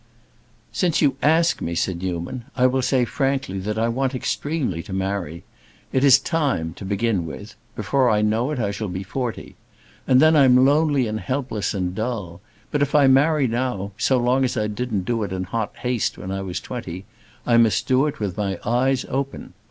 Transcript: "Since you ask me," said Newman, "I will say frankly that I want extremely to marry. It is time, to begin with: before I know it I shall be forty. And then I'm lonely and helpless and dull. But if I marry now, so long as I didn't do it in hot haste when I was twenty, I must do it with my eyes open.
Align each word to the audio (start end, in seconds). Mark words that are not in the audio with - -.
"Since 0.71 0.99
you 1.03 1.15
ask 1.21 1.61
me," 1.61 1.75
said 1.75 2.01
Newman, 2.01 2.45
"I 2.55 2.65
will 2.65 2.81
say 2.81 3.05
frankly 3.05 3.59
that 3.59 3.77
I 3.77 3.87
want 3.87 4.15
extremely 4.15 4.81
to 4.81 4.93
marry. 4.93 5.43
It 5.93 6.03
is 6.03 6.17
time, 6.17 6.73
to 6.77 6.85
begin 6.85 7.23
with: 7.27 7.53
before 7.75 8.09
I 8.09 8.23
know 8.23 8.49
it 8.49 8.57
I 8.57 8.71
shall 8.71 8.87
be 8.87 9.03
forty. 9.03 9.53
And 10.07 10.19
then 10.19 10.35
I'm 10.35 10.65
lonely 10.65 11.05
and 11.05 11.19
helpless 11.19 11.75
and 11.75 11.93
dull. 11.93 12.41
But 12.71 12.81
if 12.81 12.95
I 12.95 13.05
marry 13.05 13.45
now, 13.47 13.91
so 13.95 14.17
long 14.17 14.43
as 14.43 14.57
I 14.57 14.65
didn't 14.65 15.03
do 15.05 15.21
it 15.21 15.31
in 15.31 15.43
hot 15.43 15.75
haste 15.75 16.17
when 16.17 16.31
I 16.31 16.41
was 16.41 16.59
twenty, 16.59 17.05
I 17.45 17.57
must 17.57 17.87
do 17.87 18.07
it 18.07 18.19
with 18.19 18.35
my 18.35 18.57
eyes 18.65 19.05
open. 19.07 19.53